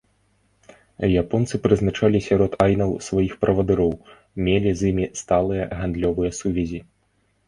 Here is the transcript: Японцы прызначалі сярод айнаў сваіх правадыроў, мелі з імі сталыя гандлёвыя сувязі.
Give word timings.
Японцы 1.23 1.55
прызначалі 1.65 2.21
сярод 2.27 2.55
айнаў 2.65 2.95
сваіх 3.07 3.33
правадыроў, 3.45 3.93
мелі 4.47 4.71
з 4.79 4.87
імі 4.93 5.05
сталыя 5.21 5.69
гандлёвыя 5.77 6.31
сувязі. 6.39 6.81